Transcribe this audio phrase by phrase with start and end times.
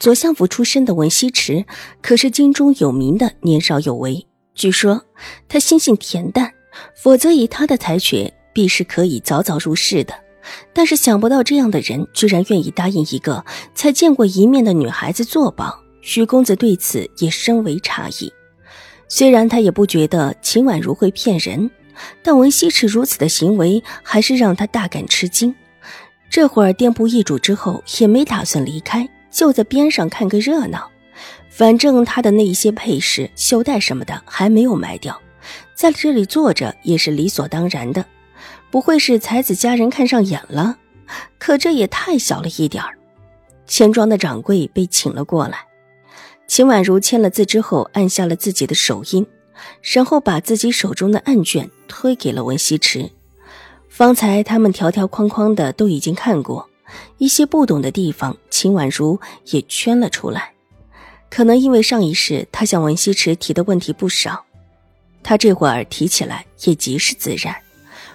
[0.00, 1.66] 左相府出身的文西池，
[2.00, 4.26] 可是京中有名的年少有为。
[4.54, 5.04] 据说
[5.46, 6.50] 他心性恬淡，
[6.96, 10.14] 否则以他的才学，必是可以早早入仕的。
[10.72, 13.44] 但是想不到这样的人，居然愿意答应一个
[13.74, 15.78] 才见过一面的女孩子做保。
[16.00, 18.32] 徐公子对此也深为诧异。
[19.06, 21.70] 虽然他也不觉得秦婉如会骗人，
[22.22, 25.54] 但文西池如此的行为，还是让他大感吃惊。
[26.30, 29.06] 这会儿店铺易主之后，也没打算离开。
[29.30, 30.90] 就在边上看个热闹，
[31.48, 35.20] 反正他的那一些配饰、袖带什么的还没有卖掉，
[35.74, 38.04] 在这里坐着也是理所当然的。
[38.70, 40.76] 不会是才子家人看上眼了？
[41.38, 42.96] 可这也太小了一点儿。
[43.66, 45.58] 钱庄的掌柜被请了过来，
[46.46, 49.26] 秦婉如签了字之后，按下了自己的手印，
[49.82, 53.10] 然后把自己手中的案卷推给了文西池。
[53.88, 56.69] 方才他们条条框框的都已经看过。
[57.18, 60.52] 一些不懂的地方，秦婉如也圈了出来。
[61.28, 64.44] 可能因为上一世他向文西池提的问题不少，
[65.22, 67.54] 他这会儿提起来也极是自然。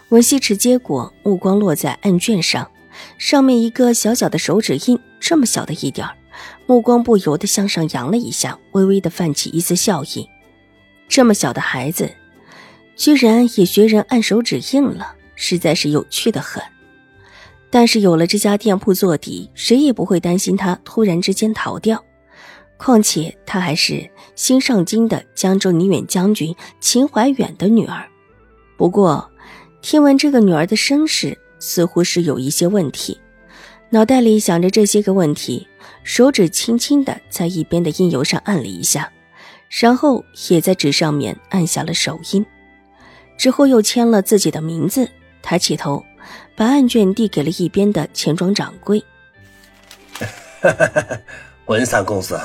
[0.10, 2.70] 文西池接过，目光落在案卷上，
[3.18, 6.16] 上面一个小小的手指印，这么小的一点儿，
[6.68, 10.30] 目光不由得向上扬了一下，微微的泛起一丝笑意。
[11.08, 12.12] 这么小的孩子，
[12.96, 16.62] 居然也学人按手指印了，实在是有趣的很。
[17.76, 22.02] 但是有了这家店铺做底，谁也不会担心他突然之间逃掉。
[22.78, 28.08] 况且他还是新上京的江州宁远将军秦怀远的女儿。
[28.78, 29.30] 不过，
[29.82, 33.20] 听闻这个女儿的身世似乎是有一些问题，
[33.90, 35.68] 脑袋里想着这些个问题，
[36.02, 39.12] 手指轻轻的在一边的印油上按了一下，
[39.68, 42.46] 然后也在纸上面按下了手印，
[43.38, 45.10] 之后又签了自己的名字，
[45.42, 46.02] 抬起头。
[46.56, 49.04] 把案卷递给了一边的钱庄掌柜。
[51.66, 52.40] 文三公子，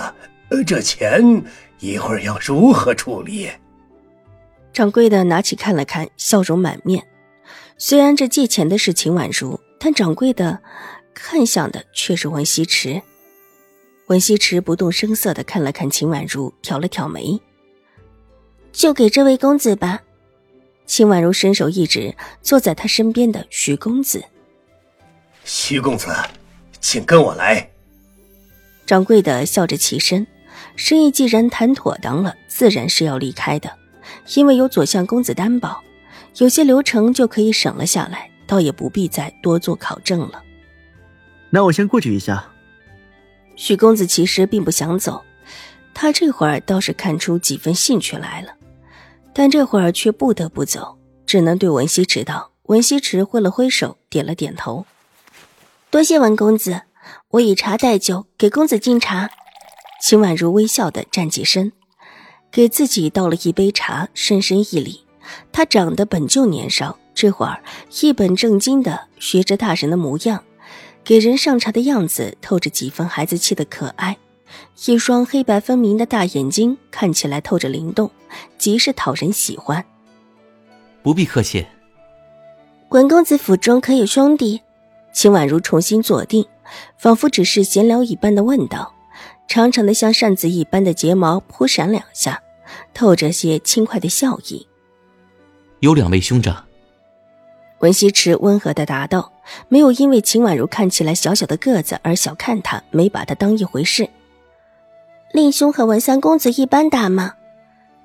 [0.66, 1.44] 这钱
[1.78, 3.50] 一会儿要如何处理？
[4.72, 7.06] 掌柜的拿起看了看，笑容满面。
[7.76, 10.60] 虽然这借钱的是秦婉如，但掌柜的
[11.14, 13.00] 看向的却是文西池。
[14.06, 17.40] 文西池不动声色的看了看秦婉如，挑了挑眉
[18.72, 20.02] ：“就给这位公子吧。”
[20.90, 24.24] 秦婉如伸手一指坐在他身边的徐公子，
[25.44, 26.08] 徐公子，
[26.80, 27.70] 请跟我来。
[28.86, 30.26] 掌柜的笑着起身，
[30.74, 33.70] 生意既然谈妥当了，自然是要离开的。
[34.34, 35.80] 因为有左相公子担保，
[36.38, 40.42] 有些流程就可以省了下来，倒也不必再多做考证了。
[41.50, 42.50] 那我先过去一下。
[43.54, 45.24] 徐公子其实并不想走，
[45.94, 48.54] 他这会儿倒是看出几分兴趣来了。
[49.32, 52.50] 但这会儿却不得不走，只能对文西迟道。
[52.64, 54.86] 文西迟挥了挥手，点了点头。
[55.90, 56.82] 多谢文公子，
[57.30, 59.30] 我以茶代酒，给公子敬茶。
[60.00, 61.72] 秦婉如微笑的站起身，
[62.50, 65.04] 给自己倒了一杯茶，深深一礼。
[65.50, 67.62] 她长得本就年少，这会儿
[68.00, 70.44] 一本正经的学着大人的模样，
[71.02, 74.16] 给人上茶的样子，透着几分孩子气的可爱。
[74.86, 78.10] 一双黑白分明的大眼睛看起来透着灵动，
[78.58, 79.84] 极是讨人喜欢。
[81.02, 81.66] 不必客气。
[82.90, 84.60] 文公子府中可有兄弟？
[85.12, 86.46] 秦婉如重新坐定，
[86.98, 88.94] 仿佛只是闲聊一般的问道。
[89.48, 92.40] 长长的像扇子一般的睫毛扑闪两下，
[92.94, 94.66] 透着些轻快的笑意。
[95.80, 96.64] 有两位兄长。
[97.80, 99.32] 文西池温和的答道，
[99.68, 104.08] 没有因为秦婉如看起来小小的个子而小看她，没把她当一回事。
[105.32, 107.34] 令兄和文三公子一般大吗？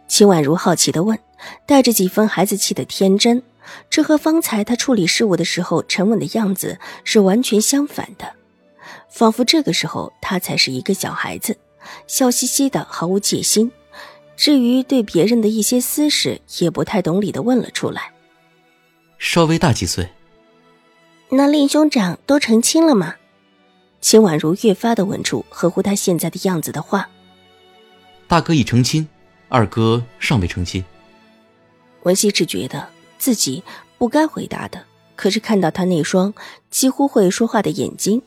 [0.07, 1.17] 秦婉如好奇的问，
[1.65, 3.41] 带着几分孩子气的天真，
[3.89, 8.31] 这和方才他处理事务的时候沉稳的样子是完全相反的，
[9.09, 11.57] 仿佛这个时候他才是一个小孩子，
[12.05, 13.71] 笑嘻嘻的，毫无戒心。
[14.37, 18.11] 至于对别人的一些私事，也不太懂理的问了出来。
[19.17, 20.07] 稍微大几岁。
[21.29, 23.15] 那令兄长都成亲了吗？
[23.99, 27.09] 秦婉如越发的稳住，合乎他现在的样子的话。
[28.27, 29.07] 大哥已成亲，
[29.49, 30.83] 二哥尚未成亲。
[32.03, 32.87] 文熙只觉得
[33.17, 33.63] 自己
[33.97, 34.83] 不该回答的，
[35.15, 36.33] 可是看到他那双
[36.69, 38.21] 几乎会说话的眼睛，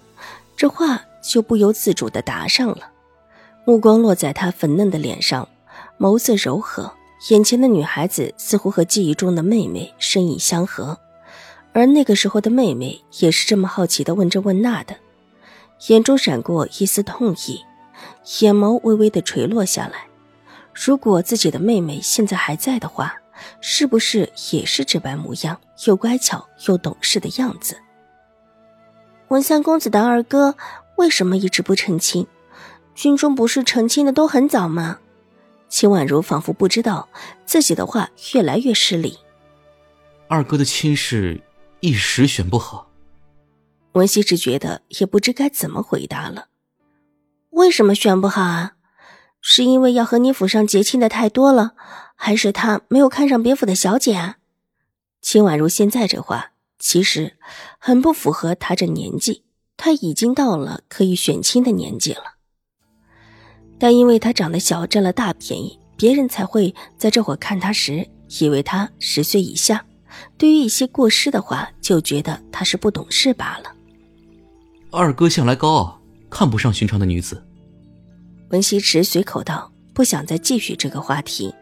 [0.57, 2.91] 这话就不由自主的答上了。
[3.65, 5.49] 目光落在他粉嫩的脸上，
[5.99, 6.93] 眸色柔和，
[7.31, 10.99] 眼前的女孩子似乎和记忆中的妹妹身影相合，
[11.73, 14.97] 而那个时候的妹妹也是这么好奇的问这问那的，
[15.89, 17.61] 眼中闪过一丝痛意，
[18.41, 20.07] 眼眸微微的垂落下来。
[20.73, 23.15] 如果自己的妹妹现在还在的话，
[23.61, 27.77] 是不是也是这般模样，又乖巧又懂事的样子？
[29.29, 30.57] 文三公子的二哥
[30.97, 32.27] 为什么一直不成亲？
[32.95, 34.99] 军中不是成亲的都很早吗？
[35.69, 37.09] 秦婉如仿佛不知道
[37.45, 39.19] 自己的话越来越失礼。
[40.29, 41.41] 二哥的亲事
[41.81, 42.91] 一时选不好。
[43.93, 46.47] 文熙只觉得也不知该怎么回答了。
[47.59, 48.75] 为什么选不好啊？
[49.41, 51.75] 是因为要和你府上结亲的太多了，
[52.15, 54.37] 还是他没有看上别府的小姐啊？
[55.21, 57.37] 秦婉如现在这话其实
[57.81, 59.43] 很不符合她这年纪，
[59.77, 62.37] 她已经到了可以选亲的年纪了。
[63.77, 68.09] 但因为她长得小，占了大便宜，别人才会在这会看她时，
[68.41, 69.85] 以为她十岁以下。
[70.37, 73.73] 对于一些过失的话，就觉得她是不懂事罢了。
[74.93, 76.01] 二哥向来高傲，
[76.31, 77.45] 看不上寻常的女子。
[78.51, 81.55] 文西池随口道，不想再继续这个话题。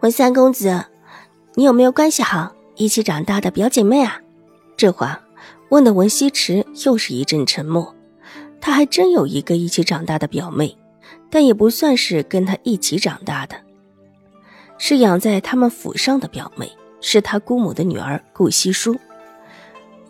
[0.00, 0.84] 文三公子，
[1.54, 4.20] 你有没有关系好、一起长大的表姐妹啊？
[4.76, 5.18] 这话
[5.70, 7.94] 问的文西池又是一阵沉默。
[8.60, 10.76] 他还真有一个一起长大的表妹，
[11.30, 13.56] 但也不算是跟他一起长大的，
[14.76, 16.70] 是养在他们府上的表妹，
[17.00, 18.94] 是他姑母的女儿顾惜书。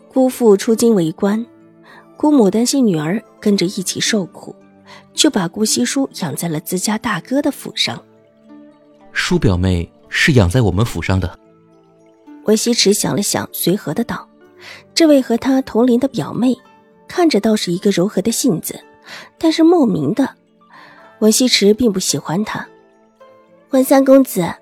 [0.09, 1.45] 姑父出京为官，
[2.17, 4.53] 姑母担心女儿跟着一起受苦，
[5.17, 8.01] 就把顾惜书养在了自家大哥的府上。
[9.11, 11.37] 叔表妹是养在我们府上的。
[12.45, 14.29] 文西池想了想，随和的道
[14.93, 16.55] ：“这位和他同龄的表妹。”
[17.09, 18.77] 看着倒是一个柔和的性子，
[19.37, 20.35] 但是莫名的，
[21.19, 22.67] 文西池并不喜欢他。
[23.69, 24.53] 文三公子，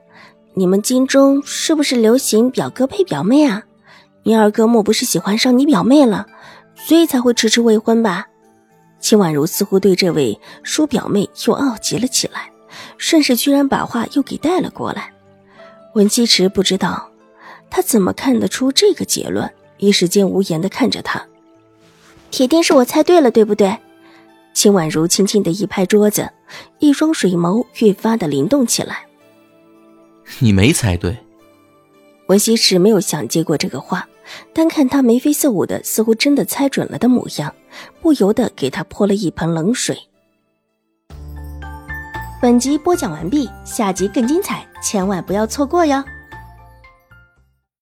[0.53, 3.63] 你们京中是不是流行表哥配表妹啊？
[4.21, 6.27] 你二哥莫不是喜欢上你表妹了，
[6.75, 8.27] 所以才会迟迟未婚吧？
[9.05, 12.49] 秦婉如似乎对这位叔表妹又傲极了起来，
[12.97, 15.13] 顺势居然把话又给带了过来。
[15.93, 17.11] 文西池不知道
[17.69, 19.47] 他怎么看得出这个结论，
[19.77, 21.23] 一时间无言的看着他。
[22.31, 23.77] 铁定是我猜对了，对不对？
[24.55, 26.27] 秦婉如轻轻的一拍桌子，
[26.79, 29.05] 一双水眸越发的灵动起来。
[30.39, 31.15] 你没猜对。
[32.27, 34.07] 文西是没有想接过这个话，
[34.51, 37.53] 单看他眉飞色舞的，似乎真的猜准了的模样，
[38.01, 39.95] 不由得给他泼了一盆冷水。
[42.41, 46.03] 本集播讲完毕，下集更精彩，千万不要错过哟。